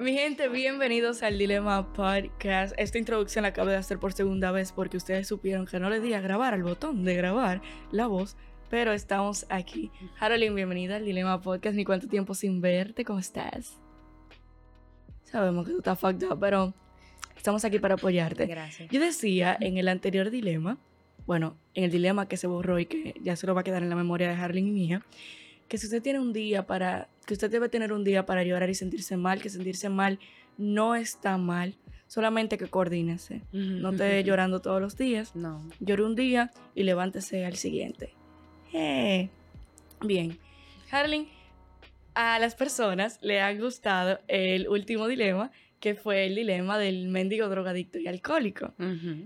[0.00, 2.72] Mi gente, bienvenidos al Dilema Podcast.
[2.78, 6.00] Esta introducción la acabo de hacer por segunda vez porque ustedes supieron que no le
[6.00, 7.60] di a grabar al botón de grabar
[7.92, 8.34] la voz,
[8.70, 9.90] pero estamos aquí.
[10.18, 11.76] Haroline, bienvenida al Dilema Podcast.
[11.76, 13.78] Ni cuánto tiempo sin verte, ¿cómo estás?
[15.24, 16.72] Sabemos que tú estás fucked up, pero
[17.36, 18.46] estamos aquí para apoyarte.
[18.46, 18.88] Gracias.
[18.90, 20.78] Yo decía en el anterior dilema,
[21.26, 23.82] bueno, en el dilema que se borró y que ya se lo va a quedar
[23.82, 25.02] en la memoria de Harling y mía,
[25.70, 28.68] que si usted tiene un día para, que usted debe tener un día para llorar
[28.68, 30.18] y sentirse mal, que sentirse mal
[30.58, 31.76] no está mal,
[32.08, 33.42] solamente que coordínese.
[33.52, 35.36] No esté llorando todos los días.
[35.36, 35.64] No.
[35.78, 38.12] Llore un día y levántese al siguiente.
[38.72, 39.30] Eh.
[40.00, 40.36] Bien.
[40.90, 41.28] Harling,
[42.14, 47.48] a las personas le ha gustado el último dilema, que fue el dilema del mendigo
[47.48, 48.74] drogadicto y alcohólico,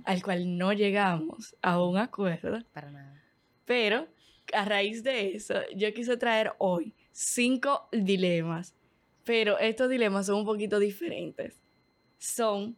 [0.05, 2.62] al cual no llegamos a un acuerdo.
[2.75, 3.23] Para nada.
[3.64, 4.08] Pero
[4.55, 8.74] a raíz de eso, yo quise traer hoy cinco dilemas,
[9.24, 11.61] pero estos dilemas son un poquito diferentes.
[12.19, 12.77] Son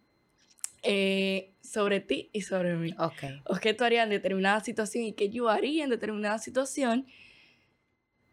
[0.82, 2.94] eh, sobre ti y sobre mí.
[2.98, 3.42] Ok.
[3.44, 7.06] O qué tú harías en determinada situación y qué yo haría en determinada situación.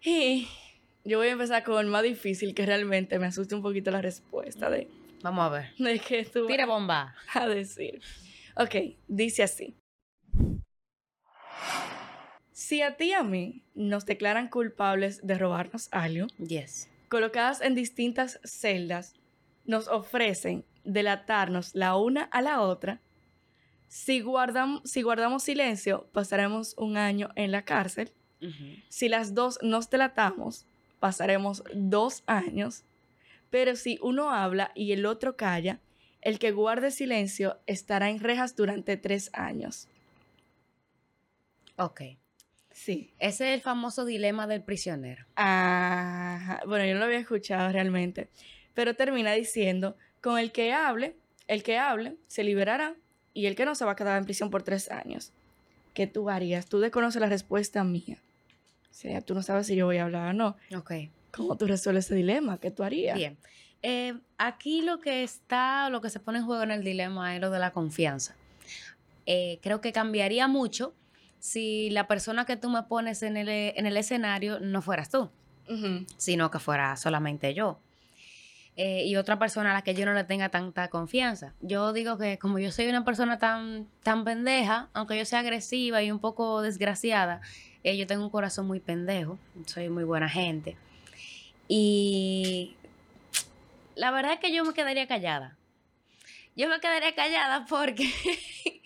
[0.02, 0.48] Y
[1.04, 4.02] yo voy a empezar con el más difícil, que realmente me asusta un poquito la
[4.02, 4.88] respuesta de,
[5.24, 5.74] Vamos a ver.
[5.80, 7.16] de que tú Tira bomba.
[7.34, 8.02] a decir.
[8.56, 8.76] Ok,
[9.08, 9.76] dice así.
[12.66, 16.88] Si a ti y a mí nos declaran culpables de robarnos algo, Yes.
[17.10, 19.16] colocadas en distintas celdas,
[19.66, 23.02] nos ofrecen delatarnos la una a la otra.
[23.90, 28.14] Si, guardam- si guardamos silencio, pasaremos un año en la cárcel.
[28.88, 30.66] Si las dos nos delatamos,
[31.02, 32.84] pasaremos dos años.
[33.50, 35.82] Pero si uno habla y el otro calla,
[36.22, 39.90] el que guarde silencio estará en rejas durante tres años.
[41.78, 42.02] Ok.
[42.84, 43.14] Sí.
[43.18, 45.26] Ese es el famoso dilema del prisionero.
[45.36, 46.62] Ajá.
[46.68, 48.28] Bueno, yo no lo había escuchado realmente.
[48.74, 51.16] Pero termina diciendo, con el que hable,
[51.48, 52.96] el que hable se liberará
[53.34, 55.32] y el que no se va a quedar en prisión por tres años.
[55.94, 56.66] ¿Qué tú harías?
[56.66, 58.18] Tú desconoces la respuesta mía.
[58.92, 60.58] O sea, tú no sabes si yo voy a hablar o no.
[60.76, 60.92] Ok.
[61.32, 62.58] ¿Cómo tú resuelves ese dilema?
[62.58, 63.16] ¿Qué tú harías?
[63.16, 63.38] Bien.
[63.82, 67.40] Eh, aquí lo que está, lo que se pone en juego en el dilema es
[67.40, 68.36] lo de la confianza.
[69.26, 70.94] Eh, creo que cambiaría mucho
[71.44, 75.30] si la persona que tú me pones en el, en el escenario no fueras tú.
[76.16, 77.80] Sino que fuera solamente yo.
[78.78, 81.54] Eh, y otra persona a la que yo no le tenga tanta confianza.
[81.60, 86.02] Yo digo que como yo soy una persona tan, tan pendeja, aunque yo sea agresiva
[86.02, 87.42] y un poco desgraciada,
[87.84, 90.78] eh, yo tengo un corazón muy pendejo, soy muy buena gente.
[91.68, 92.78] Y
[93.96, 95.58] la verdad es que yo me quedaría callada.
[96.56, 98.10] Yo me quedaría callada porque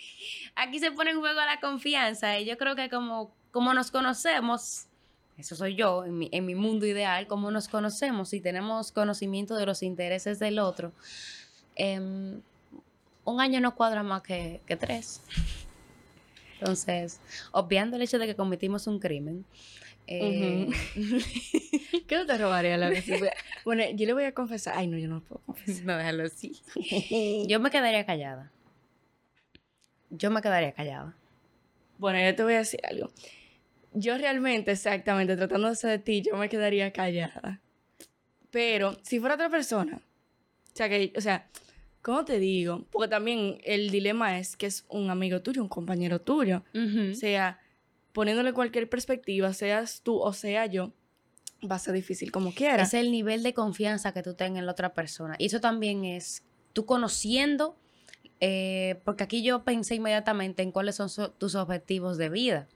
[0.58, 4.86] aquí se pone en juego la confianza y yo creo que como, como nos conocemos,
[5.38, 9.56] eso soy yo, en mi, en mi mundo ideal, como nos conocemos y tenemos conocimiento
[9.56, 10.92] de los intereses del otro,
[11.76, 12.42] em,
[13.24, 15.22] un año no cuadra más que, que tres.
[16.60, 17.20] Entonces,
[17.52, 19.46] obviando el hecho de que cometimos un crimen,
[20.08, 20.70] eh,
[22.08, 23.06] ¿Qué no te robaría la vez?
[23.66, 24.76] Bueno, yo le voy a confesar.
[24.78, 25.86] Ay, no, yo no lo puedo confesar.
[25.86, 26.62] no déjalo así.
[27.48, 28.52] Yo me quedaría callada.
[30.10, 31.16] Yo me quedaría callada.
[31.98, 33.12] Bueno, yo te voy a decir algo.
[33.94, 37.62] Yo realmente, exactamente, tratándose de ti, yo me quedaría callada.
[38.52, 41.48] Pero si fuera otra persona, o sea, que, o sea,
[42.02, 42.86] ¿cómo te digo?
[42.92, 46.64] Porque también el dilema es que es un amigo tuyo, un compañero tuyo.
[46.74, 47.60] O sea,
[48.14, 50.94] poniéndole cualquier perspectiva, seas tú o sea yo,
[51.70, 52.84] va a ser difícil como quiera.
[52.84, 55.36] Es el nivel de confianza que tú tengas en la otra persona.
[55.38, 56.44] Y eso también es
[56.74, 57.78] tú conociendo,
[58.40, 62.68] eh, porque aquí yo pensé inmediatamente en cuáles son so- tus objetivos de vida.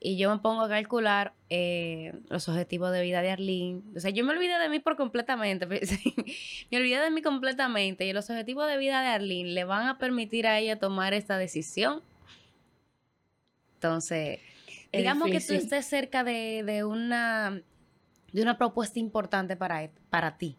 [0.00, 3.82] Y yo me pongo a calcular eh, los objetivos de vida de Arlene.
[3.96, 5.66] O sea, yo me olvidé de mí por completamente.
[6.70, 8.04] me olvidé de mí completamente.
[8.06, 11.38] Y los objetivos de vida de Arlene le van a permitir a ella tomar esta
[11.38, 12.02] decisión.
[13.74, 14.40] Entonces,
[14.92, 17.62] Es digamos que tú estés cerca de, de una,
[18.32, 20.56] de una propuesta importante para, e- para ti.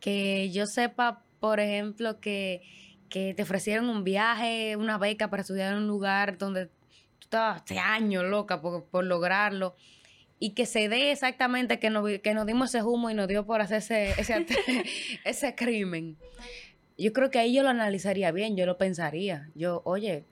[0.00, 2.62] Que yo sepa, por ejemplo, que,
[3.14, 6.72] que te ofrecieron un viaje, una beca para estudiar en un lugar donde tú
[7.20, 9.76] estabas hace años loca por, por lograrlo
[10.40, 13.46] y que se dé exactamente que nos, que nos dimos ese humo y nos dio
[13.46, 14.44] por hacer ese, ese,
[15.24, 16.16] ese crimen.
[16.98, 19.48] Yo creo que ahí yo lo analizaría bien, yo lo pensaría.
[19.54, 20.24] Yo, oye,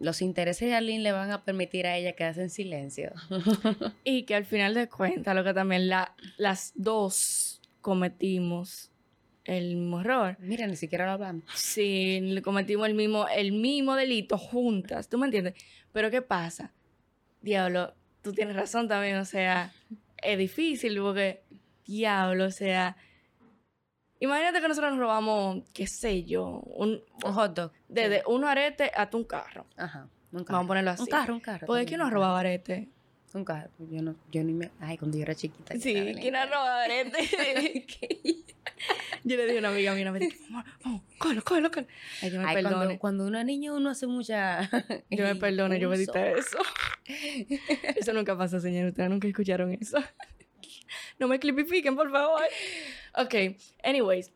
[0.00, 3.12] los intereses de Arlene le van a permitir a ella quedarse en silencio.
[4.02, 8.92] Y que al final de cuentas, lo que también la, las dos cometimos
[9.48, 10.36] el mismo error.
[10.40, 11.42] Mira, ni siquiera lo hablamos.
[11.54, 15.54] Sí, cometimos el mismo, el mismo delito juntas, ¿tú me entiendes?
[15.92, 16.72] Pero ¿qué pasa?
[17.40, 19.72] Diablo, tú tienes razón también, o sea,
[20.18, 21.42] es difícil porque,
[21.86, 22.96] diablo, o sea,
[24.20, 27.72] imagínate que nosotros nos robamos, qué sé yo, un, Un hot dog.
[27.88, 29.66] desde un arete hasta un carro.
[29.76, 30.08] Ajá.
[30.30, 30.58] Un carro.
[30.58, 31.02] Vamos a ponerlo así.
[31.02, 31.66] Un carro, un carro.
[31.66, 32.88] ¿Por qué también, no un robaba arete?
[33.44, 33.70] Carro.
[33.90, 34.70] Yo no, yo ni me.
[34.80, 35.74] Ay, cuando yo era chiquita.
[35.78, 37.86] Sí, estaba en ¿quién el- ha robado arete?
[39.24, 40.36] yo le dije a una amiga mía, me dijo,
[40.82, 41.88] vamos, cógelo, cógelo, cógelo.
[42.22, 44.68] Ay, yo me Ay, cuando, cuando uno es niño, uno hace mucha.
[45.10, 46.18] Yo me perdone, yo me Impulso.
[46.18, 46.58] edité eso.
[47.96, 48.88] Eso nunca pasa, señor.
[48.88, 49.98] Ustedes nunca escucharon eso.
[51.18, 52.42] No me clipifiquen, por favor.
[53.14, 53.34] Ok,
[53.82, 54.30] anyways.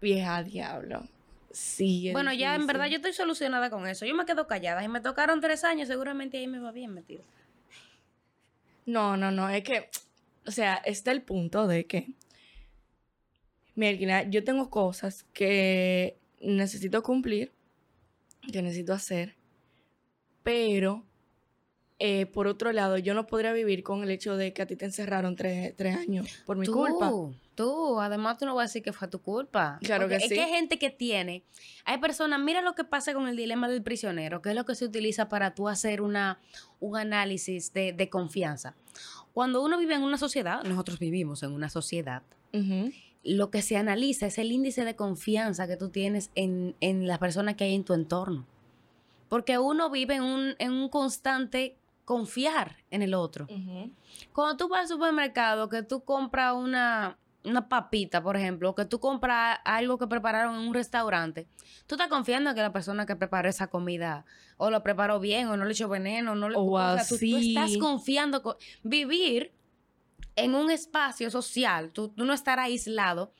[0.00, 1.06] Vieja diablo.
[1.50, 2.10] Sí.
[2.12, 4.04] Bueno, ya en verdad yo estoy solucionada con eso.
[4.06, 4.80] Yo me quedo callada.
[4.82, 7.22] Si me tocaron tres años, seguramente ahí me va bien metido.
[8.86, 9.48] No, no, no.
[9.48, 9.88] Es que,
[10.46, 12.14] o sea, está el punto de que.
[13.74, 17.52] Mira, yo tengo cosas que necesito cumplir,
[18.52, 19.36] que necesito hacer,
[20.42, 21.06] pero
[22.04, 24.74] eh, por otro lado, yo no podría vivir con el hecho de que a ti
[24.74, 27.12] te encerraron tres, tres años por mi tú, culpa.
[27.54, 29.78] Tú, además tú no vas a decir que fue tu culpa.
[29.84, 30.34] Claro Porque que es sí.
[30.34, 31.44] que hay gente que tiene,
[31.84, 34.74] hay personas, mira lo que pasa con el dilema del prisionero, que es lo que
[34.74, 36.40] se utiliza para tú hacer una,
[36.80, 38.74] un análisis de, de confianza.
[39.32, 42.24] Cuando uno vive en una sociedad, nosotros vivimos en una sociedad,
[43.22, 47.20] lo que se analiza es el índice de confianza que tú tienes en, en las
[47.20, 48.44] personas que hay en tu entorno.
[49.28, 53.46] Porque uno vive en un, en un constante confiar en el otro.
[54.32, 58.84] Cuando tú vas al supermercado, que tú compras una, una papita, por ejemplo, o que
[58.84, 61.46] tú compras algo que prepararon en un restaurante,
[61.86, 64.24] tú estás confiando en que la persona que preparó esa comida
[64.56, 66.56] o lo preparó bien o no le echó veneno, no le...
[66.56, 68.42] Oh, wow, o sea, tú, estás confiando.
[68.42, 69.52] co- vivir
[70.36, 73.32] en un espacio social, tú, tú no estar aislado,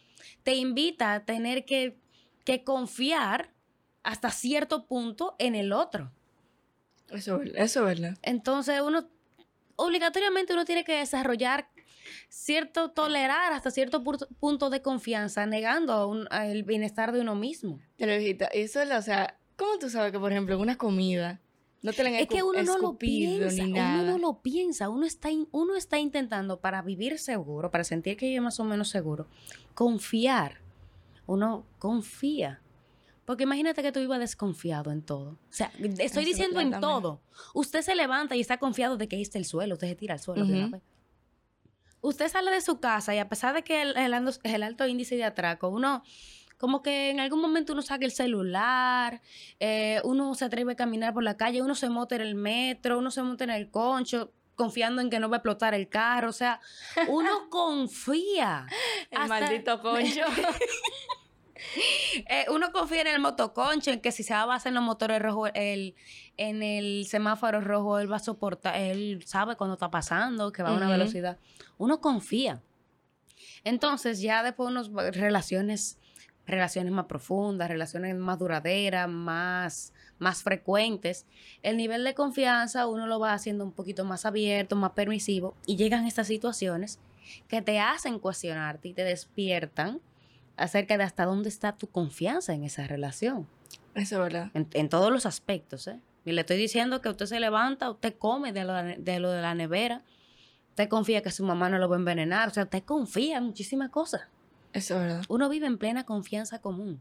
[0.43, 1.99] te invita a tener que,
[2.45, 3.53] que confiar
[4.03, 6.11] hasta cierto punto en el otro.
[7.13, 8.19] Eso, es verdad, eso es verdad.
[8.23, 9.09] Entonces uno,
[9.77, 11.69] obligatoriamente uno tiene que desarrollar
[12.29, 17.79] cierto, tolerar hasta cierto pu- punto de confianza, negando un- el bienestar de uno mismo.
[17.97, 20.77] Te lo dijiste, eso es, o sea, ¿cómo tú sabes que, por ejemplo, en una
[20.77, 21.41] comida
[21.83, 25.05] no te la han Es que uno no lo piensa, uno no lo piensa, uno
[25.07, 28.89] está, in- uno está intentando para vivir seguro, para sentir que vive más o menos
[28.89, 29.27] seguro,
[29.75, 30.59] confiar.
[31.27, 32.61] Uno confía.
[33.25, 35.31] Porque imagínate que tú ibas desconfiado en todo.
[35.31, 37.21] O sea, estoy diciendo en todo.
[37.55, 40.21] Usted se levanta y está confiado de que está el suelo, usted se tira al
[40.21, 40.45] suelo.
[40.45, 40.71] Ujú.
[40.71, 40.83] vez.
[42.01, 45.25] Usted sale de su casa y a pesar de que el, el alto índice de
[45.25, 46.03] atraco, uno
[46.59, 49.21] como que en algún momento uno saca el celular,
[49.59, 52.99] eh, uno se atreve a caminar por la calle, uno se monta en el metro,
[52.99, 56.29] uno se monta en el concho, confiando en que no va a explotar el carro.
[56.29, 56.61] O sea,
[57.09, 58.67] uno confía.
[59.11, 60.21] El Hasta- maldito concho.
[62.29, 64.85] Eh, uno confía en el motoconcho, en que si se va a basar en los
[64.85, 65.95] motores rojos, el,
[66.37, 70.71] en el semáforo rojo, él va a soportar, él sabe cuando está pasando, que va
[70.71, 71.39] a una velocidad.
[71.79, 72.61] Uno confía.
[73.65, 75.99] Entonces, ya después unos relaciones,
[76.47, 81.27] relaciones más profundas, relaciones más duraderas, más, más frecuentes,
[81.63, 85.77] el nivel de confianza uno lo va haciendo un poquito más abierto, más permisivo, y
[85.77, 86.99] llegan estas situaciones
[87.49, 90.01] que te hacen cuestionarte y te despiertan
[90.63, 93.47] acerca de hasta dónde está tu confianza en esa relación,
[93.95, 94.51] Eso es verdad.
[94.55, 95.87] en, en todos los aspectos.
[95.89, 95.99] ¿eh?
[96.25, 99.43] Y le estoy diciendo que usted se levanta, usted come de lo de, lo de
[99.43, 100.03] la nevera,
[100.71, 103.45] usted confía que su mamá no lo va a envenenar, o sea, usted confía en
[103.45, 104.23] muchísimas cosas.
[104.73, 105.25] Eso es verdad.
[105.29, 107.01] Uno vive en plena confianza común.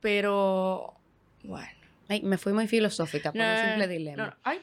[0.00, 0.94] Pero,
[1.42, 1.68] bueno.
[2.08, 4.16] Ay, me fui muy filosófica por un simple dilema.
[4.24, 4.36] no, no.
[4.42, 4.60] Ay,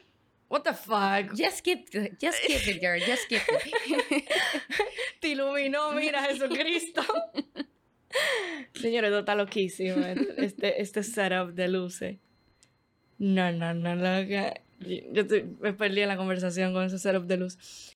[0.51, 1.33] what the fuck.
[1.33, 1.89] Just keep,
[2.19, 4.27] just keep it, girl, just keep it.
[5.21, 7.01] Te iluminó, mira, Jesucristo.
[8.73, 10.05] Señores, esto está loquísimo.
[10.37, 12.17] Este, este setup de luces.
[13.17, 14.61] No, no, no, loca.
[14.79, 15.23] Yo,
[15.59, 17.95] me perdí en la conversación con ese setup de luz.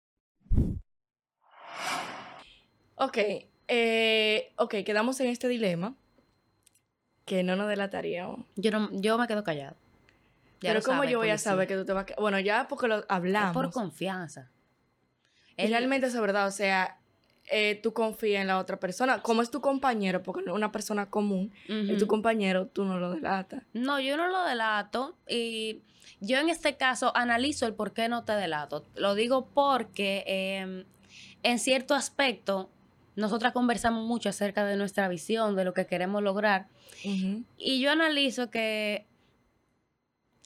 [2.96, 3.18] Ok,
[3.68, 5.98] eh, ok, quedamos en este dilema
[7.26, 8.46] que no nos delataríamos.
[8.56, 9.76] Yo, no, yo me quedo callada.
[10.66, 12.22] Ya Pero ¿cómo yo voy a saber que tú te vas a...
[12.22, 13.54] Bueno, ya porque lo Es hablamos.
[13.54, 14.50] por confianza.
[15.58, 16.98] El- realmente eso es verdad, o sea,
[17.52, 19.22] eh, tú confías en la otra persona.
[19.22, 23.00] Como es tu compañero, porque no es una persona común, es tu compañero, tú no
[23.00, 23.64] lo delatas.
[23.74, 25.82] No, yo no lo delato y
[26.20, 28.86] yo en este caso analizo el por qué no te delato.
[28.96, 30.86] Lo digo porque eh,
[31.44, 32.70] en cierto aspecto
[33.16, 36.68] nosotras conversamos mucho acerca de nuestra visión, de lo que queremos lograr
[37.58, 39.06] y yo analizo que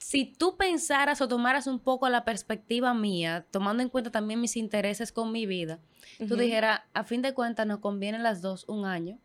[0.00, 4.56] si tú pensaras o tomaras un poco la perspectiva mía, tomando en cuenta también mis
[4.56, 5.78] intereses con mi vida,
[6.26, 9.18] tú dijeras, a fin de cuentas nos convienen las dos un año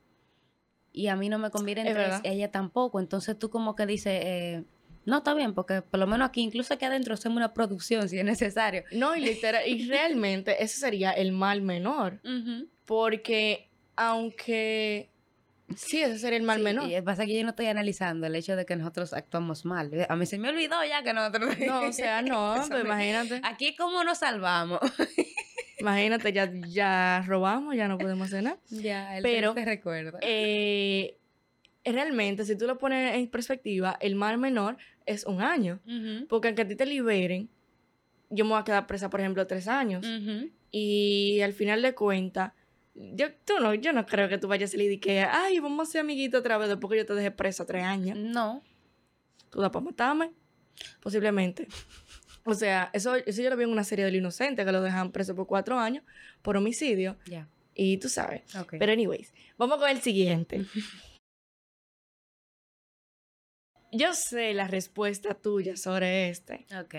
[0.91, 2.99] y a mí no me convienen Es tres, ella tampoco.
[2.99, 4.63] Entonces tú como que dices, eh,
[5.05, 8.19] no, está bien, porque por lo menos aquí, incluso aquí adentro, hacemos una producción si
[8.19, 8.83] es necesario.
[8.91, 12.19] No, y literal, y realmente ese sería el mal menor.
[12.85, 15.09] Porque aunque
[15.75, 16.89] sí, ese sería el mal Sí, menor.
[16.89, 19.91] Y pasa que yo no estoy analizando el hecho de que nosotros actuamos mal.
[20.07, 21.55] A mí se me olvidó ya que nosotros...
[21.65, 23.41] No, o sea, no, pues imagínate.
[23.43, 24.79] Aquí cómo nos salvamos.
[25.77, 28.57] Imagínate, ya, ya robamos, ya no podemos hacer nada.
[28.69, 30.17] ya, el Pero, te recuerda.
[30.21, 31.17] Eh,
[31.83, 35.79] realmente, si tú lo pones en perspectiva, el mal menor es un año.
[36.29, 37.49] Porque aunque a ti te liberen,
[38.29, 40.05] yo me voy a quedar presa, por ejemplo, tres años.
[40.71, 42.53] Y al final de cuentas,
[42.95, 45.89] yo, tú no, yo no creo que tú vayas a salir y que, ay, vamos
[45.89, 48.17] a ser amiguitos otra vez después que yo te dejé presa tres años.
[48.17, 48.63] No.
[49.49, 50.31] ¿Tú das para matarme?
[51.01, 51.67] Posiblemente.
[52.45, 55.11] O sea, eso, eso yo lo vi en una serie del inocente que lo dejan
[55.11, 56.03] preso por cuatro años
[56.41, 57.17] por homicidio.
[57.25, 57.49] Ya.
[57.73, 58.43] Y tú sabes.
[58.55, 58.75] Ok.
[58.79, 60.65] Pero, anyways, vamos con el siguiente.
[63.91, 66.65] Yo sé la respuesta tuya sobre este.
[66.77, 66.95] ok.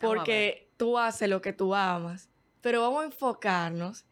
[0.00, 2.30] Porque tú haces lo que tú amas.
[2.60, 4.07] Pero vamos a enfocarnos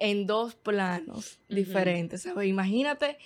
[0.00, 2.48] en dos planos diferentes, ¿sabes?
[2.48, 3.18] Imagínate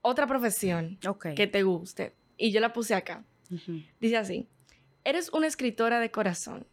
[0.00, 0.98] otra profesión
[1.36, 2.14] que te guste.
[2.36, 3.24] Y yo la puse acá.
[4.00, 4.48] Dice así.
[5.04, 6.66] Eres una escritora de corazón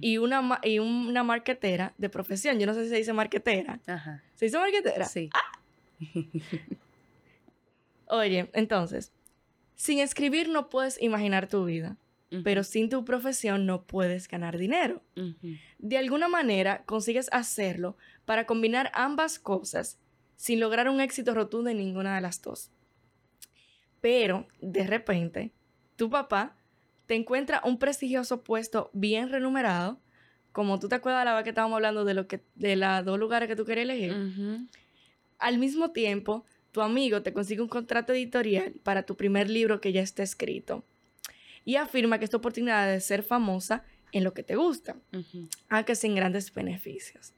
[0.00, 2.60] y una, y una marquetera de profesión.
[2.60, 3.80] Yo no sé si se dice marquetera.
[3.86, 4.22] Ajá.
[4.34, 5.04] ¿Se dice marquetera?
[5.06, 5.30] Sí.
[8.06, 9.12] Oye, entonces,
[9.74, 11.96] sin escribir no puedes imaginar tu vida,
[12.44, 15.02] Pero sin tu profesión no puedes ganar dinero.
[15.78, 19.98] De alguna manera consigues hacerlo para combinar ambas cosas
[20.36, 22.70] sin lograr un éxito rotundo en ninguna de las dos.
[24.00, 25.52] Pero, de repente,
[25.96, 26.56] tu papá
[27.06, 29.98] te encuentra un prestigioso puesto bien remunerado,
[30.52, 33.18] como tú te acuerdas la vez que estábamos hablando de, lo que, de los dos
[33.18, 34.68] lugares que tú querías elegir.
[35.38, 39.92] Al mismo tiempo, tu amigo te consigue un contrato editorial para tu primer libro que
[39.92, 40.84] ya está escrito
[41.68, 44.96] y afirma que esta oportunidad de ser famosa en lo que te gusta,
[45.68, 47.34] aunque sin grandes beneficios.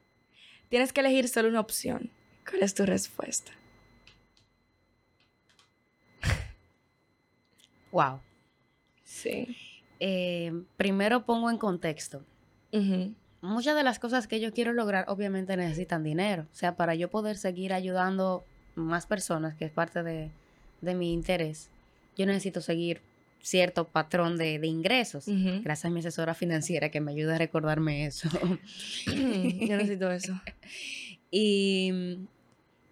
[0.69, 2.13] Tienes que elegir solo una opción.
[2.49, 3.51] ¿Cuál es tu respuesta?
[7.91, 8.21] Wow.
[9.03, 9.57] Sí.
[9.99, 12.25] Eh, primero pongo en contexto.
[13.41, 16.47] Muchas de las cosas que yo quiero lograr obviamente necesitan dinero.
[16.53, 18.45] O sea, para yo poder seguir ayudando
[18.77, 20.31] más personas, que es parte de,
[20.83, 21.69] de mi interés,
[22.17, 23.10] yo necesito seguir
[23.43, 25.27] cierto patrón de, de ingresos.
[25.27, 28.29] Gracias a mi asesora financiera que me ayuda a recordarme eso.
[29.07, 30.41] Yo necesito eso.
[31.33, 32.27] Y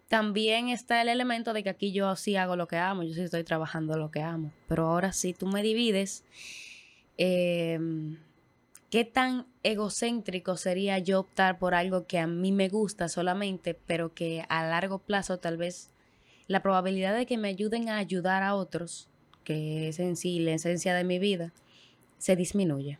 [0.09, 3.23] también está el elemento de que aquí yo sí hago lo que amo, yo sí
[3.23, 4.53] estoy trabajando lo que amo.
[4.69, 6.25] Pero ahora sí tú me divides,
[7.17, 7.81] eh,
[8.91, 14.15] ¿qué tan egocéntrico sería yo optar por algo que a mí me gusta solamente, pero
[14.15, 15.91] que a largo plazo tal vez
[16.47, 19.09] la probabilidad de que me ayuden a ayudar a otros,
[19.49, 21.55] que es en sí la esencia de mi vida,
[22.19, 22.99] se disminuye?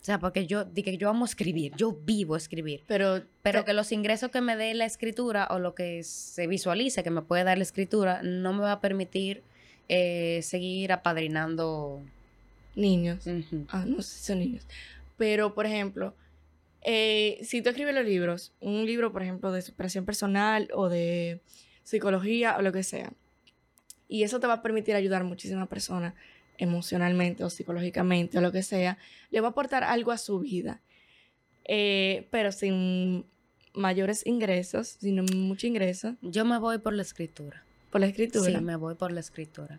[0.00, 2.84] O sea, porque yo, di que yo amo escribir, yo vivo escribir.
[2.86, 7.02] Pero, Pero que los ingresos que me dé la escritura o lo que se visualice
[7.02, 9.42] que me puede dar la escritura no me va a permitir
[9.88, 12.00] eh, seguir apadrinando.
[12.76, 13.26] niños.
[13.70, 14.66] Ah, no sé si son niños.
[15.18, 16.14] Pero, por ejemplo,
[16.82, 21.40] eh, si tú escribes los libros, un libro, por ejemplo, de superación personal o de
[21.82, 23.12] psicología o lo que sea,
[24.10, 26.14] y eso te va a permitir ayudar a muchísimas personas
[26.58, 28.98] emocionalmente o psicológicamente o lo que sea,
[29.30, 30.82] le va a aportar algo a su vida.
[31.64, 33.24] Eh, pero sin
[33.72, 37.64] mayores ingresos, sin mucho ingreso, Yo me voy por la escritura.
[37.90, 38.58] por la escritura.
[38.58, 39.78] Sí, me voy por la escritura.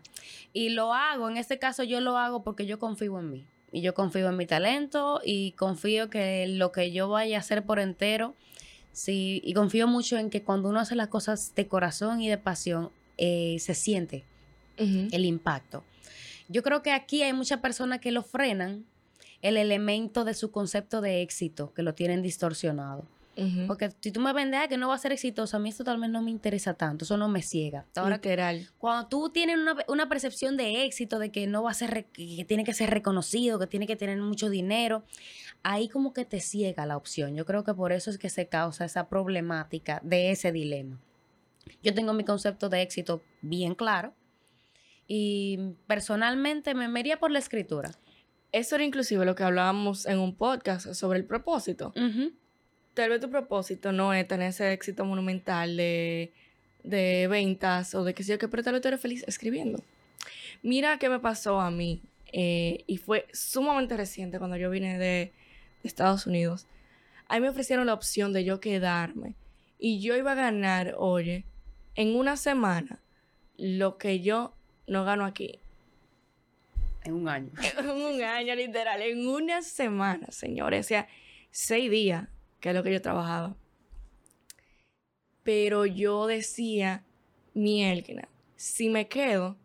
[0.54, 3.46] Y lo hago, en este caso yo lo hago porque yo confío en mí.
[3.70, 7.64] Y yo confío en mi talento y confío que lo que yo vaya a hacer
[7.64, 8.34] por entero,
[8.92, 12.38] sí, y confío mucho en que cuando uno hace las cosas de corazón y de
[12.38, 12.90] pasión,
[13.24, 14.24] eh, se siente
[14.76, 15.84] el impacto.
[16.48, 18.84] Yo creo que aquí hay muchas personas que lo frenan
[19.42, 23.06] el elemento de su concepto de éxito, que lo tienen distorsionado.
[23.68, 25.84] Porque si tú me vendes "Ay, que no va a ser exitoso, a mí esto
[25.84, 27.86] tal vez no me interesa tanto, eso no me ciega.
[27.94, 28.68] Ahora, Literal.
[28.78, 32.44] cuando tú tienes una, una percepción de éxito, de que no va a ser, que
[32.46, 35.04] tiene que ser reconocido, que tiene que tener mucho dinero,
[35.62, 37.34] ahí como que te ciega la opción.
[37.36, 40.98] Yo creo que por eso es que se causa esa problemática de ese dilema.
[41.82, 44.14] Yo tengo mi concepto de éxito bien claro
[45.06, 47.92] y personalmente me me iría por la escritura.
[48.52, 51.92] Eso era inclusive lo que hablábamos en un podcast sobre el propósito.
[52.94, 56.32] Tal vez tu propósito no es tener ese éxito monumental de,
[56.84, 59.82] de ventas o de que sé yo qué, pero tal vez tú eres feliz escribiendo.
[60.62, 62.02] Mira qué me pasó a mí,
[62.32, 65.32] eh, y fue sumamente reciente cuando yo vine de,
[65.84, 66.66] Estados Unidos.
[67.26, 69.34] A mí me ofrecieron la opción de yo quedarme
[69.80, 71.44] y yo iba a ganar, oye,
[71.94, 73.00] en una semana
[73.56, 74.54] lo que yo
[74.86, 75.60] no gano aquí.
[77.04, 77.50] En un año.
[77.78, 80.86] En un año, literal, en una semana, señores.
[80.86, 81.08] O sea,
[81.50, 82.28] seis días,
[82.60, 83.56] que es lo que yo trabajaba.
[85.42, 87.02] Pero yo decía,
[87.54, 89.56] mielquina, si me quedo,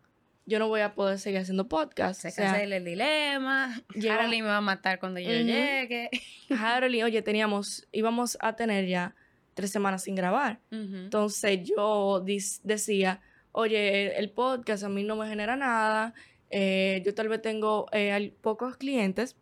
[0.46, 2.22] yo no voy a poder seguir haciendo podcast.
[2.22, 3.82] Se o sea, cancela el dilema.
[4.10, 6.10] Harley me va a matar cuando yo llegue.
[6.50, 9.14] Harold y, oye, teníamos, íbamos a tener ya
[9.58, 10.60] tres semanas sin grabar.
[10.70, 12.24] Entonces yo
[12.62, 16.14] decía, oye, el podcast a mí no me genera nada,
[16.48, 19.34] eh, yo tal vez tengo eh, pocos clientes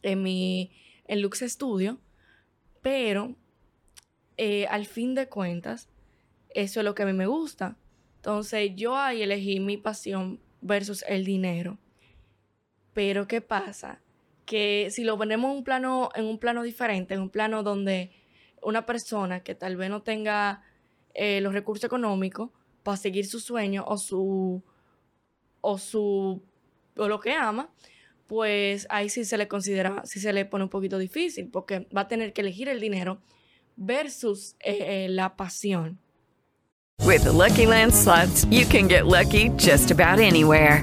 [0.00, 0.70] en mi
[1.04, 1.98] en Lux Studio,
[2.80, 3.36] pero
[4.38, 5.90] eh, al fin de cuentas,
[6.54, 7.76] eso es lo que a mí me gusta.
[8.16, 11.76] Entonces yo ahí elegí mi pasión versus el dinero.
[12.94, 14.00] Pero ¿qué pasa?
[14.46, 18.12] Que si lo ponemos en un plano, en un plano diferente, en un plano donde
[18.66, 20.60] una persona que tal vez no tenga
[21.14, 22.50] eh, los recursos económicos
[22.82, 24.60] para seguir su sueño o su
[25.60, 26.42] o su
[26.96, 27.70] o lo que ama,
[28.26, 32.02] pues ahí sí se le considera, sí se le pone un poquito difícil, porque va
[32.02, 33.20] a tener que elegir el dinero
[33.76, 36.00] versus eh, eh, la pasión.
[37.04, 40.82] With the Lucky Land slots, you can get lucky just about anywhere.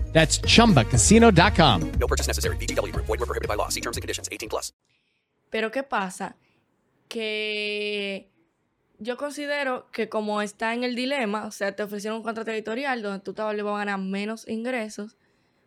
[0.13, 1.91] That's chumbacasino.com.
[1.99, 2.55] No purchase necessary.
[2.57, 3.07] VGW Group.
[3.07, 3.69] Void were prohibited by law.
[3.69, 4.29] See terms and conditions.
[4.29, 4.73] 18 plus.
[5.49, 6.35] Pero ¿qué pasa?
[7.09, 8.29] Que
[8.99, 13.01] yo considero que como está en el dilema, o sea, te ofrecieron un contrato editorial
[13.01, 15.17] donde tú vez vas a ganar menos ingresos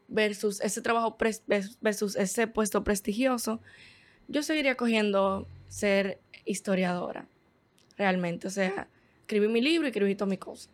[0.09, 1.17] versus ese trabajo
[1.81, 3.61] versus ese puesto prestigioso,
[4.29, 7.27] yo seguiría cogiendo ser historiadora,
[7.97, 8.47] realmente.
[8.47, 8.89] O sea,
[9.23, 10.71] escribí mi libro y escribí todas mis cosas.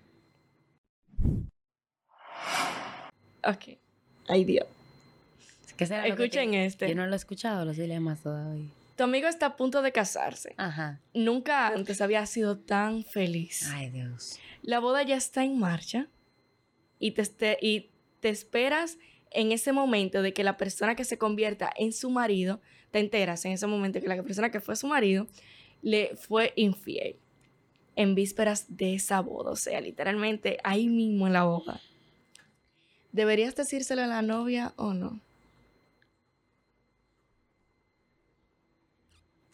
[3.44, 3.78] Ok.
[4.28, 4.66] Ay, Dios.
[5.76, 6.88] ¿Qué será lo que Escuchen este.
[6.88, 8.68] Yo no lo he escuchado, los dilemas todavía.
[8.96, 10.54] Tu amigo está a punto de casarse.
[10.58, 11.00] Ajá.
[11.14, 13.66] Nunca antes había sido tan feliz.
[13.72, 14.38] Ay, Dios.
[14.62, 16.08] La boda ya está en marcha
[16.98, 17.88] y te, este- y
[18.20, 18.98] te esperas
[19.30, 23.44] en ese momento de que la persona que se convierta en su marido, te enteras
[23.46, 25.26] en ese momento que la persona que fue su marido
[25.80, 27.16] le fue infiel
[27.96, 31.80] en vísperas de esa boda, o sea, literalmente ahí mismo en la boda.
[33.12, 35.20] ¿Deberías decírselo a la novia o no?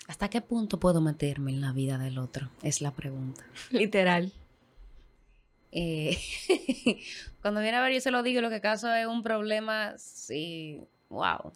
[0.08, 2.50] ¿Hasta qué punto puedo meterme en la vida del otro?
[2.62, 3.44] Es la pregunta.
[3.70, 4.32] Literal.
[5.72, 6.16] Eh,
[7.42, 10.80] cuando viene a ver, yo se lo digo, lo que acaso es un problema, sí,
[11.10, 11.52] wow.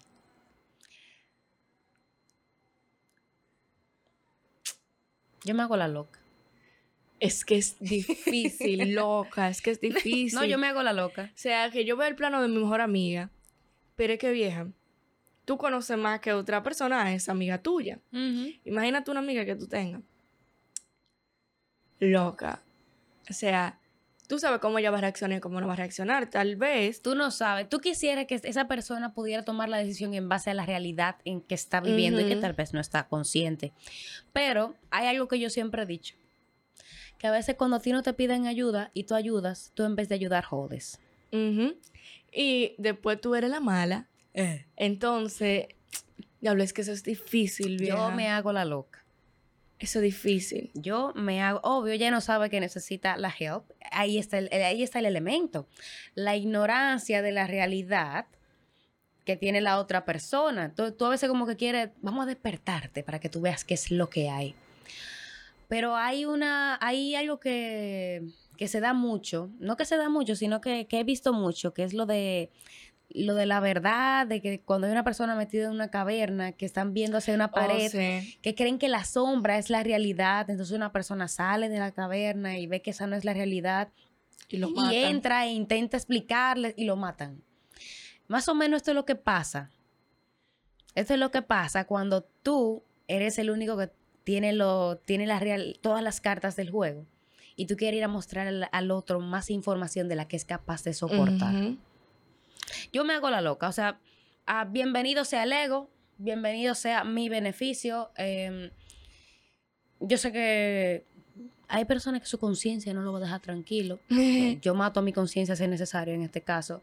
[5.45, 6.20] Yo me hago la loca.
[7.21, 10.35] Es que es difícil, loca, es que es difícil.
[10.35, 11.31] No, yo me hago la loca.
[11.35, 13.31] O sea, que yo veo el plano de mi mejor amiga,
[13.95, 14.67] pero es que vieja,
[15.45, 18.01] tú conoces más que otra persona a esa amiga tuya.
[18.65, 20.03] Imagínate una amiga que tú tengas.
[21.99, 22.63] Loca.
[23.29, 23.79] O sea,
[24.27, 26.31] tú sabes cómo ella va a reaccionar y cómo no va a reaccionar.
[26.31, 27.03] Tal vez.
[27.03, 27.69] Tú no sabes.
[27.69, 31.41] Tú quisieras que esa persona pudiera tomar la decisión en base a la realidad en
[31.41, 33.73] que está viviendo y que tal vez no está consciente.
[34.33, 36.15] Pero hay algo que yo siempre he dicho.
[37.21, 39.95] Que a veces cuando a ti no te piden ayuda y tú ayudas, tú en
[39.95, 40.99] vez de ayudar jodes.
[41.31, 41.77] ujú.
[42.33, 44.09] Y después tú eres la mala.
[44.77, 45.67] Entonces,
[46.41, 47.97] diablo, es que eso es difícil, vieja.
[47.97, 49.05] Yo me hago la loca.
[49.81, 50.71] Eso es difícil.
[50.75, 53.65] Yo me hago, obvio, ella no sabe que necesita la help.
[53.91, 55.67] Ahí está el, ahí está el elemento.
[56.15, 58.27] La ignorancia de la realidad
[59.25, 60.73] que tiene la otra persona.
[60.75, 63.75] Tú, tú a veces como que quieres, vamos a despertarte para que tú veas qué
[63.75, 64.55] es lo que hay.
[65.71, 68.25] Pero hay una, hay algo que,
[68.59, 71.73] que se da mucho, no que se da mucho, sino que, que he visto mucho,
[71.73, 72.51] que es lo de
[73.13, 76.67] lo de la verdad, de que cuando hay una persona metida en una caverna, que
[76.67, 78.39] están viendo hacia una pared, Oh, sí.
[78.43, 82.59] que creen que la sombra es la realidad, entonces una persona sale de la caverna
[82.59, 83.89] y ve que esa no es la realidad
[84.49, 87.43] Y lo y entra e intenta explicarle y lo matan.
[88.29, 89.71] Más o menos esto es lo que pasa.
[90.95, 93.91] Esto es lo que pasa cuando tú eres el único que
[94.25, 97.07] tiene, lo, tiene la real, todas las cartas del juego
[97.57, 100.45] y tú quieres ir a mostrar al, al otro más información de la que es
[100.45, 101.55] capaz de soportar.
[102.93, 104.01] Yo me hago la loca, o sea,
[104.47, 108.11] ah, bienvenido sea el ego, bienvenido sea mi beneficio.
[108.17, 108.71] eh,
[110.01, 111.05] yo sé que
[111.69, 114.01] hay personas que su conciencia no lo va a dejar tranquilo.
[114.61, 116.83] Yo mato a mi conciencia si es necesario en este caso.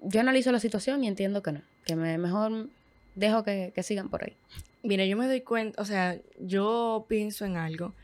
[0.00, 2.68] Yo analizo la situación y entiendo que no, que me, mejor
[3.18, 4.36] dejo que, que sigan por ahí.
[4.82, 7.94] Mira, yo me doy cuenta, o sea, yo pienso en algo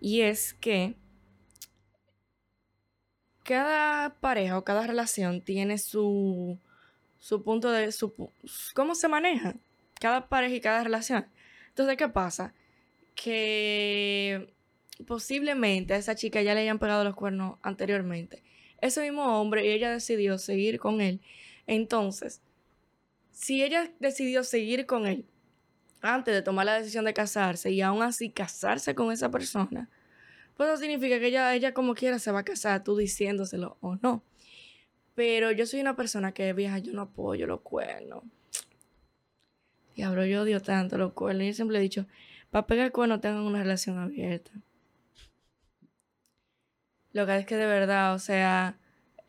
[0.00, 0.96] y es que
[3.44, 6.58] cada pareja o cada relación tiene su,
[7.20, 8.12] su punto de, su,
[8.74, 9.54] cómo se maneja
[10.00, 11.26] cada pareja y cada relación.
[11.68, 12.52] Entonces, ¿qué pasa?
[13.14, 14.52] Que
[15.06, 18.42] posiblemente a esa chica ya le hayan pegado los cuernos anteriormente.
[18.80, 21.20] Ese mismo hombre y ella decidió seguir con él.
[21.66, 22.42] Entonces,
[23.34, 25.26] si ella decidió seguir con él
[26.00, 29.90] antes de tomar la decisión de casarse y aún así casarse con esa persona,
[30.56, 33.96] pues eso significa que ella, ella como quiera se va a casar, tú diciéndoselo o
[33.96, 34.22] no.
[35.14, 38.24] Pero yo soy una persona que vieja, yo no apoyo los cuernos.
[39.94, 41.46] Diablo, yo odio tanto los cuernos.
[41.46, 42.06] Yo siempre he dicho,
[42.50, 44.50] para pegar cuernos tengan una relación abierta.
[47.12, 48.76] Lo que es que de verdad, o sea,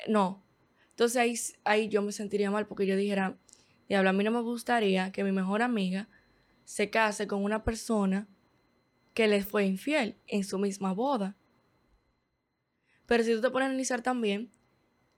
[0.08, 0.44] no.
[0.90, 3.38] Entonces ahí, ahí yo me sentiría mal porque yo dijera,
[3.88, 6.10] diablo, a mí no me gustaría que mi mejor amiga
[6.64, 8.28] se case con una persona
[9.14, 11.36] que le fue infiel en su misma boda.
[13.06, 14.52] Pero si tú te pones a analizar también,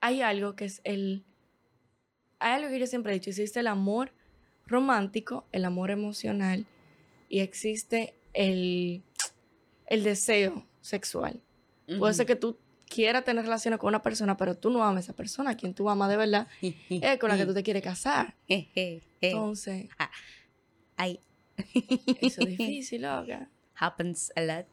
[0.00, 1.24] hay algo que es el...
[2.38, 4.12] Hay algo que yo siempre he dicho, existe el amor
[4.66, 6.66] romántico, el amor emocional
[7.28, 9.02] y existe el,
[9.86, 11.42] el deseo sexual.
[11.98, 15.00] Puede ser que tú quieras tener relaciones con una persona, pero tú no amas a
[15.00, 15.56] esa persona.
[15.56, 18.34] Quien tú amas de verdad es con la que tú te quieres casar.
[18.48, 19.88] Entonces,
[20.96, 21.20] Ay,
[22.20, 23.48] eso es difícil, loca.
[23.76, 24.66] happens a lot.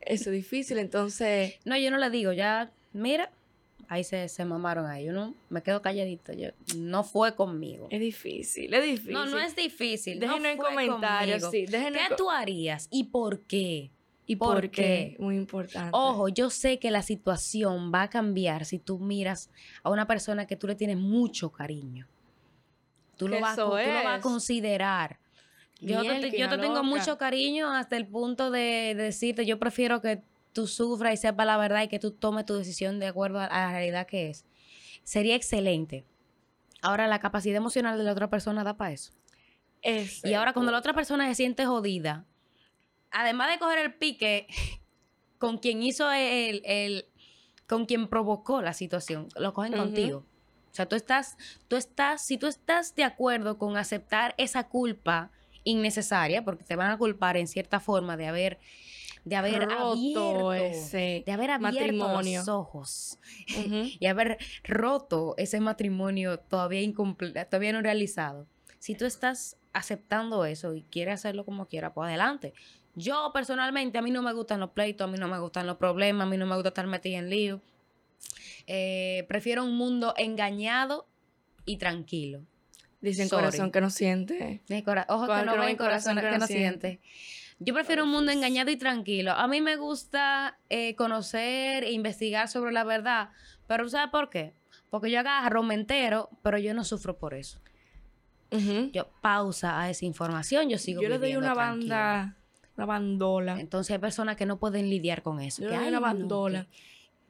[0.00, 1.54] Eso es difícil, entonces...
[1.64, 3.32] No, yo no le digo, ya, mira,
[3.88, 5.06] ahí se, se mamaron ahí.
[5.06, 6.32] Yo no me quedo calladito.
[6.32, 7.88] Yo, no fue conmigo.
[7.90, 9.12] Es difícil, es difícil.
[9.14, 10.20] No, no es difícil.
[10.20, 13.90] no Déjenos en fue comentarios, sí, en ¿Qué tú harías y por qué?
[14.26, 15.16] ¿Y por por, qué?
[15.16, 15.16] qué?
[15.18, 15.90] Muy importante.
[15.92, 19.50] Ojo, yo sé que la situación va a cambiar si tú miras
[19.82, 22.06] a una persona que tú le tienes mucho cariño.
[23.16, 25.18] Tú, lo vas, tú lo vas a considerar.
[25.80, 26.82] Yo te, yo te tengo loca.
[26.82, 31.46] mucho cariño hasta el punto de, de decirte, yo prefiero que tú sufras y sepas
[31.46, 34.30] la verdad y que tú tomes tu decisión de acuerdo a, a la realidad que
[34.30, 34.46] es.
[35.02, 36.06] Sería excelente.
[36.80, 39.12] Ahora, la capacidad emocional de la otra persona da para eso.
[39.82, 42.24] Ese Y ahora cuando la otra persona se siente jodida,
[43.14, 44.46] además de coger el pique
[45.38, 47.06] con quien hizo el, el-
[47.66, 50.26] con quien provocó la situación, lo cogen contigo.
[50.70, 51.36] O sea, tú estás,
[51.68, 55.30] tú estás, si tú estás de acuerdo con aceptar esa culpa
[55.62, 58.58] innecesaria, porque te van a culpar en cierta forma de haber,
[59.24, 62.40] de haber Roto abierto, ese de haber abierto matrimonio.
[62.40, 63.18] los ojos
[64.00, 68.46] y haber roto ese matrimonio todavía incomple- todavía no realizado.
[68.78, 72.52] Si tú estás aceptando eso y quieres hacerlo como quiera, pues adelante.
[72.96, 75.76] Yo personalmente, a mí no me gustan los pleitos, a mí no me gustan los
[75.76, 77.60] problemas, a mí no me gusta estar metida en lío.
[78.66, 81.06] Eh, prefiero un mundo engañado
[81.64, 82.42] y tranquilo.
[83.00, 83.44] Dicen Sorry.
[83.46, 84.62] corazón que no siente.
[84.84, 87.00] Cora- Ojos que no ven, ven, corazón que no siente.
[87.58, 89.32] Yo prefiero un mundo engañado y tranquilo.
[89.32, 93.30] A mí me gusta eh, conocer e investigar sobre la verdad.
[93.66, 94.54] Pero ¿sabes por qué?
[94.90, 97.60] Porque yo agarro, me entero, pero yo no sufro por eso.
[98.92, 101.96] Yo pausa a esa información, yo sigo Yo le doy una tranquila.
[101.96, 102.36] banda,
[102.76, 103.60] una bandola.
[103.60, 105.62] Entonces hay personas que no pueden lidiar con eso.
[105.62, 106.66] Yo que, le doy "Ay, una no, bandola.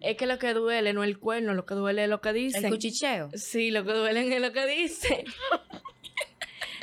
[0.00, 2.20] que Es que lo que duele no es el cuerno, lo que duele es lo
[2.20, 2.64] que dicen.
[2.64, 3.30] El cuchicheo.
[3.35, 5.24] Sí, lo que duelen es lo que dicen.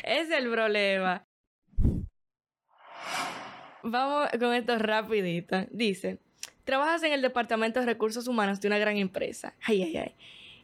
[0.04, 1.24] Es el problema.
[3.84, 5.66] Vamos con esto rapidito.
[5.70, 6.18] Dice,
[6.64, 9.56] Trabajas en el departamento de recursos humanos de una gran empresa.
[9.64, 10.16] Ay, ay, ay.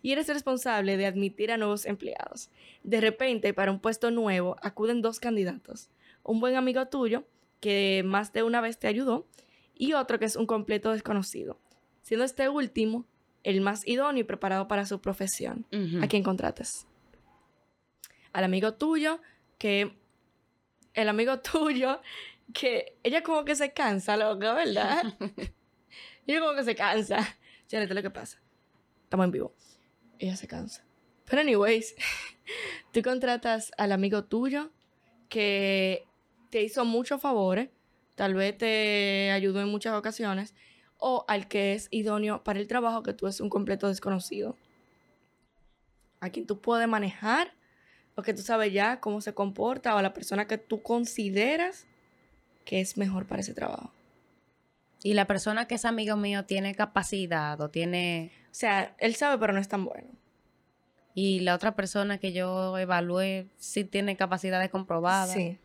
[0.04, 2.50] Y eres responsable de admitir a nuevos empleados.
[2.84, 5.90] De repente, para un puesto nuevo, acuden dos candidatos.
[6.24, 7.24] Un buen amigo tuyo,
[7.60, 9.28] que más de una vez te ayudó,
[9.74, 11.60] y otro que es un completo desconocido.
[12.02, 13.06] Siendo este último
[13.44, 15.66] el más idóneo y preparado para su profesión.
[16.02, 16.88] ¿A quién contratas?
[18.34, 19.22] Al amigo tuyo,
[19.58, 19.98] que...
[20.94, 22.02] El amigo tuyo,
[22.54, 25.04] que ella como que se cansa, loca, ¿verdad?
[26.28, 27.38] ella como que se cansa.
[27.70, 28.42] Janet, lo que pasa.
[29.04, 29.54] Estamos en vivo.
[30.20, 30.86] Ella se cansa.
[31.26, 31.96] Pero anyways,
[32.92, 34.72] tú contratas al amigo tuyo
[35.30, 36.07] que
[36.50, 37.70] te hizo muchos favores,
[38.16, 40.56] tal vez te ayudó en muchas ocasiones,
[40.98, 44.58] o al que es idóneo para el trabajo que tú es un completo desconocido.
[46.20, 47.54] A quien tú puedes manejar,
[48.16, 51.86] o que tú sabes ya cómo se comporta, o a la persona que tú consideras
[52.66, 53.94] que es mejor para ese trabajo.
[55.04, 58.32] Y la persona que es amigo mío tiene capacidad o tiene...
[58.46, 60.10] O sea, él sabe, pero no es tan bueno.
[61.14, 65.34] Y la otra persona que yo evalué sí tiene capacidades comprobadas.
[65.34, 65.60] Sí,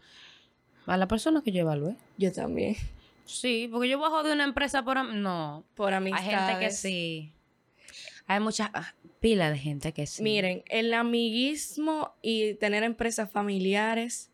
[0.87, 1.97] A la persona que yo evalué.
[2.19, 2.77] yo también.
[3.25, 4.99] Sí, porque yo bajo de una empresa por...
[4.99, 5.65] am- No.
[5.75, 6.27] Por Hay amistades.
[6.47, 7.33] gente que sí.
[8.27, 8.69] Hay muchas...
[8.75, 10.23] ah, pila de gente que sí.
[10.25, 14.32] Miren, el amiguismo y tener empresas familiares,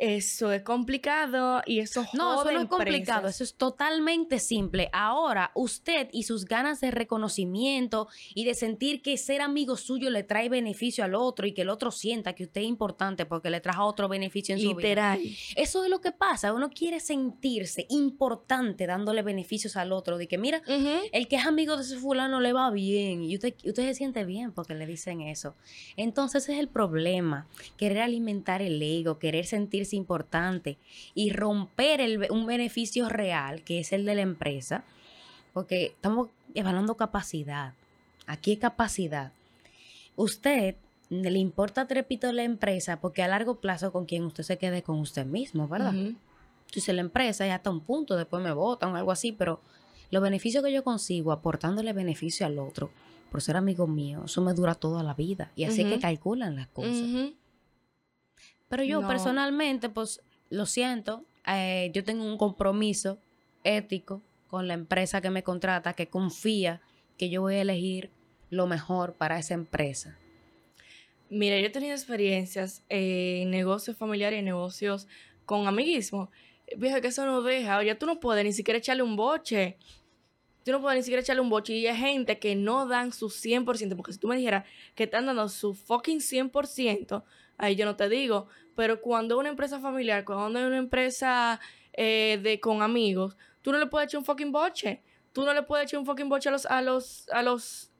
[0.00, 4.88] eso es complicado y eso No, eso no es complicado, eso es totalmente simple.
[4.94, 10.22] Ahora, usted y sus ganas de reconocimiento y de sentir que ser amigo suyo le
[10.22, 13.60] trae beneficio al otro y que el otro sienta que usted es importante porque le
[13.60, 14.80] trajo otro beneficio en su vida.
[14.80, 15.20] Literal.
[15.54, 20.38] Eso es lo que pasa, uno quiere sentirse importante dándole beneficios al otro, de que
[20.38, 20.62] mira,
[21.12, 24.24] el que es amigo de ese fulano le va bien y usted, usted se siente
[24.24, 25.56] bien porque le dicen eso.
[25.98, 30.78] Entonces ese es el problema, querer alimentar el ego, querer sentirse importante
[31.14, 34.84] y romper el un beneficio real que es el de la empresa,
[35.52, 37.74] porque estamos evaluando capacidad.
[38.26, 39.32] Aquí es capacidad.
[40.16, 40.76] Usted
[41.10, 44.98] le importa trepito la empresa porque a largo plazo con quien usted se quede con
[44.98, 45.94] usted mismo, ¿verdad?
[45.94, 46.14] Ujú.
[46.66, 49.60] Entonces la empresa ya hasta un punto, después me votan o algo así, pero
[50.10, 52.90] los beneficios que yo consigo aportándole beneficio al otro,
[53.30, 55.50] por ser amigo mío, eso me dura toda la vida.
[55.56, 57.32] Y así es que calculan las cosas.
[58.70, 59.08] Pero yo No.
[59.08, 63.18] personalmente, pues lo siento, eh, yo tengo un compromiso
[63.64, 66.80] ético con la empresa que me contrata, que confía
[67.18, 68.10] que yo voy a elegir
[68.48, 70.16] lo mejor para esa empresa.
[71.28, 75.06] Mira, yo he tenido experiencias en negocios familiares y negocios
[75.44, 76.30] con amiguismo.
[76.76, 77.78] Viejo, que eso no deja.
[77.78, 79.76] Oye, tú no puedes ni siquiera echarle un boche.
[80.64, 81.74] Tú no puedes ni siquiera echarle un boche.
[81.74, 83.96] Y hay gente que no dan su 100%.
[83.96, 87.22] Porque si tú me dijeras que están dando su fucking 100%,
[87.60, 88.48] ahí yo no te digo.
[88.74, 91.60] Pero cuando es una empresa familiar, cuando es una empresa
[91.92, 95.02] eh, de con amigos, tú no le puedes echar un fucking boche.
[95.32, 97.90] Tú no le puedes echar un fucking boche a los, a los, a los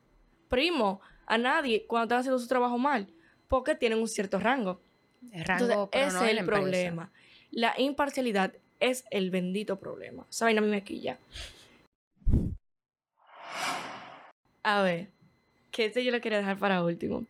[0.48, 3.06] primos, a nadie, cuando están haciendo su trabajo mal.
[3.46, 4.80] Porque tienen un cierto rango.
[5.32, 6.60] El rango, Entonces, pero ese no es el empresa.
[6.60, 7.12] problema.
[7.50, 10.26] La imparcialidad es el bendito problema.
[10.30, 11.18] Saben, a mí me quilla.
[14.62, 15.10] A ver,
[15.70, 17.26] que este yo lo quería dejar para último.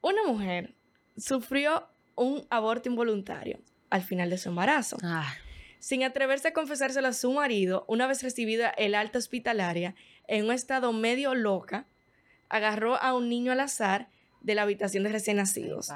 [0.00, 0.74] Una mujer
[1.18, 4.96] sufrió un aborto involuntario al final de su embarazo.
[5.02, 5.34] Ah,
[5.78, 9.94] Sin atreverse a confesárselo a su marido, una vez recibida el alta hospitalaria,
[10.26, 11.86] en un estado medio loca,
[12.48, 14.08] agarró a un niño al azar
[14.40, 15.90] de la habitación de recién nacidos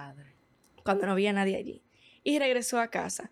[0.84, 1.82] cuando no había nadie allí
[2.24, 3.30] y regresó a casa.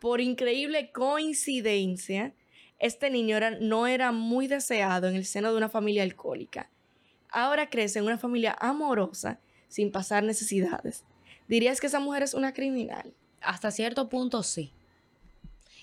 [0.00, 2.34] Por increíble coincidencia,
[2.78, 6.70] este niño era- no era muy deseado en el seno de una familia alcohólica.
[7.30, 11.04] Ahora crece en una familia amorosa sin pasar necesidades.
[11.50, 13.12] ¿Dirías que esa mujer es una criminal?
[13.42, 14.72] Hasta cierto punto sí.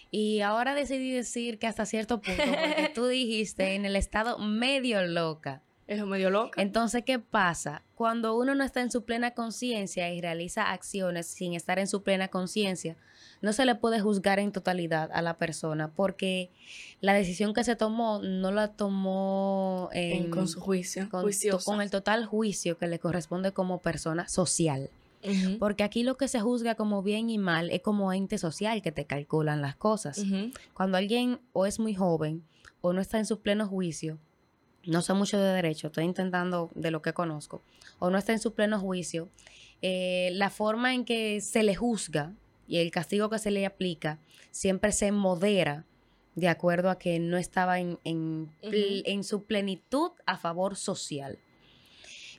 [0.09, 5.05] Y ahora decidí decir que hasta cierto punto, porque tú dijiste en el estado medio
[5.05, 5.61] loca.
[5.87, 6.61] Es medio loca.
[6.61, 7.81] Entonces, ¿qué pasa?
[7.95, 12.03] Cuando uno no está en su plena conciencia y realiza acciones sin estar en su
[12.03, 12.95] plena conciencia,
[13.41, 16.49] no se le puede juzgar en totalidad a la persona porque
[16.99, 21.07] la decisión que se tomó no la tomó en- En- con su juicio.
[21.09, 21.29] con,
[21.65, 24.89] con el total juicio que le corresponde como persona social.
[25.59, 28.91] Porque aquí lo que se juzga como bien y mal es como ente social que
[28.91, 30.23] te calculan las cosas.
[30.73, 32.43] Cuando alguien o es muy joven
[32.81, 34.19] o no está en su pleno juicio,
[34.85, 37.61] no sé mucho de derecho, estoy intentando de lo que conozco,
[37.99, 39.29] o no está en su pleno juicio,
[39.81, 42.33] eh, la forma en que se le juzga
[42.67, 44.19] y el castigo que se le aplica
[44.51, 45.85] siempre se modera
[46.35, 51.39] de acuerdo a que no estaba en, en su plenitud a favor social.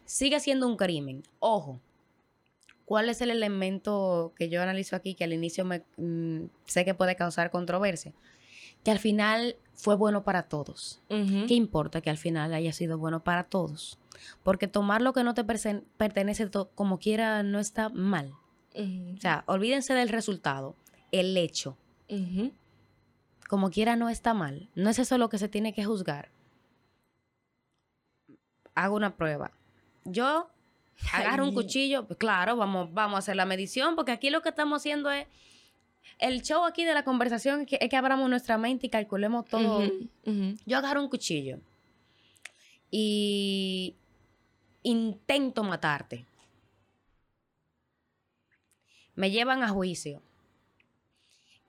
[0.04, 1.22] Sigue siendo un crimen.
[1.38, 1.80] Ojo,
[2.88, 6.94] ¿cuál es el elemento que yo analizo aquí que al inicio me, mm, sé que
[6.94, 8.14] puede causar controversia?
[8.82, 11.02] Que al final fue bueno para todos.
[11.08, 13.98] ¿Qué importa que al final haya sido bueno para todos?
[14.42, 18.32] Porque tomar lo que no te pertenece como quiera no está mal.
[18.74, 20.74] O sea, olvídense del resultado,
[21.12, 21.76] el hecho.
[23.50, 24.70] Como quiera no está mal.
[24.74, 26.30] No es eso lo que se tiene que juzgar.
[28.74, 29.50] Hago una prueba.
[30.06, 30.48] Yo
[31.12, 34.50] agarro un cuchillo, pues claro, vamos, vamos a hacer la medición, porque aquí lo que
[34.50, 35.26] estamos haciendo es.
[36.18, 39.44] El show aquí de la conversación es que, es que abramos nuestra mente y calculemos
[39.44, 39.82] todo.
[40.66, 41.60] Yo agarro un cuchillo
[42.90, 43.94] y
[44.82, 46.24] intento matarte.
[49.14, 50.22] Me llevan a juicio.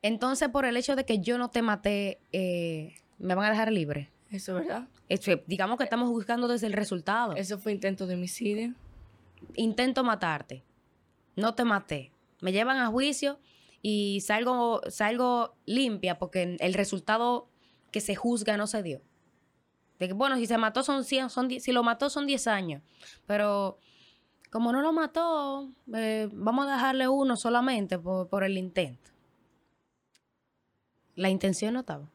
[0.02, 3.72] Entonces, por el hecho de que yo no te maté, eh, me van a dejar
[3.72, 4.10] libre.
[4.32, 4.88] Eso, ¿verdad?
[5.10, 7.36] Este, digamos que estamos buscando desde el resultado.
[7.36, 8.74] Eso fue intento de homicidio.
[9.56, 10.64] Intento matarte.
[11.36, 12.12] No te maté.
[12.42, 13.40] Me llevan a juicio
[13.82, 17.48] y salgo, salgo limpia porque el resultado
[17.92, 19.02] que se juzga no se dio.
[20.00, 22.48] De que, bueno, si se mató son 100, son, die- si lo mató son 10
[22.48, 22.82] años.
[23.26, 23.78] Pero
[24.52, 29.12] como no lo mató, eh, vamos a dejarle uno solamente por, por el intento.
[31.16, 32.10] La intención no estaba.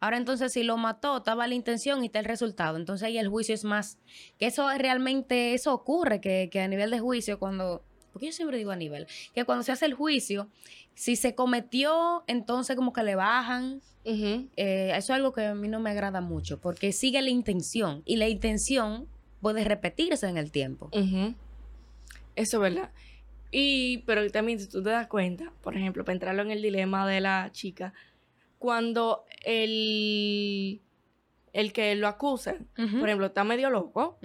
[0.00, 2.76] Ahora entonces si lo mató, estaba la intención y está el resultado.
[2.76, 3.98] Entonces ahí el juicio es más...
[4.38, 7.82] Que eso es realmente, eso ocurre, que, que a nivel de juicio cuando...
[8.12, 10.48] Porque yo siempre digo a nivel, que cuando se hace el juicio,
[10.94, 13.82] si se cometió, entonces como que le bajan.
[14.04, 18.02] Eh, eso es algo que a mí no me agrada mucho, porque sigue la intención
[18.06, 19.06] y la intención
[19.42, 20.88] puede repetirse en el tiempo.
[20.92, 22.90] Eso es verdad.
[23.50, 27.06] Y, pero también si tú te das cuenta, por ejemplo, para entrarlo en el dilema
[27.06, 27.92] de la chica,
[28.66, 30.80] cuando el,
[31.52, 32.98] el que lo acusa, Ujú.
[32.98, 34.18] por ejemplo, está medio loco,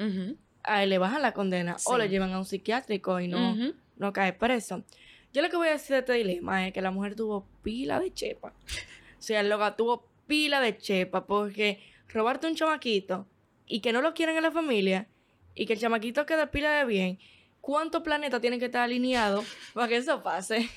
[0.63, 3.56] a él le bajan la condena o lo llevan a un psiquiátrico y no,
[3.97, 4.84] no cae preso.
[5.32, 7.99] Yo lo que voy a decir de este dilema es que la mujer tuvo pila
[7.99, 8.47] de chepa.
[8.49, 13.27] O sea, el loca tuvo pila de chepa porque robarte un chamaquito
[13.67, 15.08] y que no lo quieren en la familia
[15.54, 17.19] y que el chamaquito quede pila de bien,
[17.62, 20.67] ¿cuántos planetas tienen que estar alineados para que eso pase?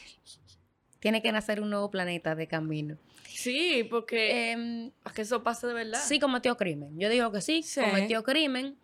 [1.01, 2.99] Tiene que nacer un nuevo planeta de camino.
[3.35, 6.01] Sí, porque para que eso pase de verdad.
[6.05, 6.99] sí cometió crimen.
[6.99, 7.81] Yo digo que sí, Sí.
[7.81, 8.77] cometió crimen,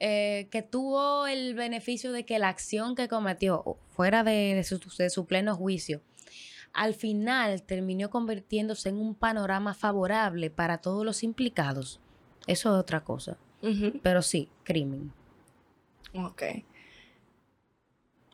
[0.00, 4.78] eh, que tuvo el beneficio de que la acción que cometió, fuera de, de su,
[4.98, 6.00] de su pleno juicio,
[6.72, 12.00] al final terminó convirtiéndose en un panorama favorable para todos los implicados.
[12.46, 13.36] Eso es otra cosa.
[14.02, 15.12] Pero sí, crimen.
[16.14, 16.42] Ok.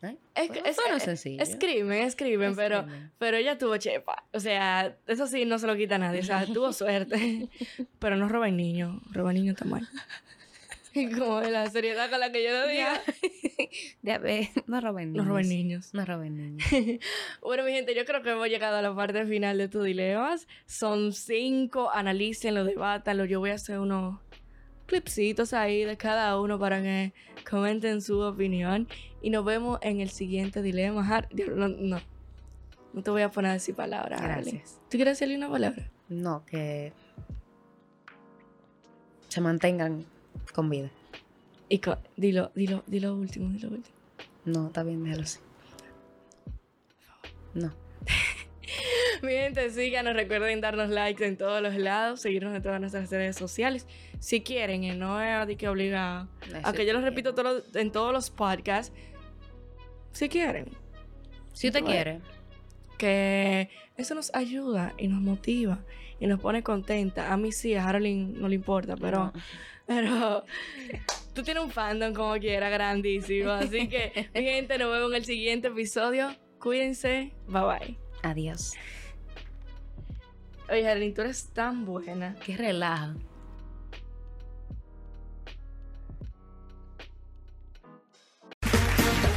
[0.05, 0.17] ¿Eh?
[0.35, 1.41] Es, Bueno, es, suena es- sencillo.
[1.43, 2.85] es crimen, es crimen, Es pero,
[3.17, 4.23] pero ella tuvo chepa.
[4.33, 6.19] O sea, eso sí no se lo quita a nadie.
[6.21, 7.49] O sea, tuvo suerte.
[7.99, 9.01] pero no roben niños.
[9.11, 9.87] Robar niños está mal.
[11.17, 12.65] Como de la seriedad con la que yo lo.
[14.01, 15.27] Ya ve, no roben No niños.
[15.27, 15.93] roben niños.
[15.93, 16.69] No roben niños.
[17.41, 20.47] Bueno, mi gente, yo creo que hemos llegado a la parte final de tu dilemas.
[20.67, 23.25] Son cinco, analícenlo, debátanlo.
[23.25, 24.19] Yo voy a hacer unos
[24.85, 27.13] clipsitos ahí de cada uno para que
[27.49, 28.87] comenten su opinión.
[29.21, 31.25] Y nos vemos en el siguiente dilema.
[31.55, 31.99] No, no,
[32.93, 34.21] no te voy a poner a decir palabras.
[34.21, 34.79] Gracias.
[34.89, 35.89] ¿Tú quieres decirle una palabra?
[36.09, 36.93] No, que
[39.29, 40.05] se mantengan
[40.53, 40.89] con vida.
[41.67, 43.95] Y co- dilo, dilo, dilo último, dilo último.
[44.45, 45.39] No, está bien, déjalo así.
[47.55, 47.73] No.
[49.23, 53.35] Mi gente, síganos, recuerden darnos likes en todos los lados, seguirnos en todas nuestras redes
[53.35, 53.87] sociales.
[54.19, 56.27] Si quieren, y no es de que obliga.
[56.63, 58.93] Aunque yo lo repito todo- en todos los podcasts.
[60.11, 60.69] Si quieren.
[61.53, 62.21] Si usted quiere.
[62.97, 65.83] Que eso nos ayuda y nos motiva
[66.19, 67.31] y nos pone contenta.
[67.33, 69.25] A mí sí, a Harolyn no le importa, pero.
[69.25, 69.33] No.
[69.87, 70.43] Pero
[71.33, 73.51] tú tienes un fandom como quiera, grandísimo.
[73.51, 76.33] Así que, mi gente, nos vemos en el siguiente episodio.
[76.59, 77.33] Cuídense.
[77.47, 77.97] Bye bye.
[78.23, 78.73] Adiós.
[80.69, 82.35] Oye, Harolyn, tú eres tan buena.
[82.43, 83.13] Qué relaja.